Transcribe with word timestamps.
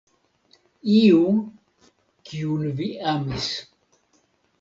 Iu, 1.01 1.19
kiun 2.29 2.65
vi 2.79 2.87
amis. 3.13 3.51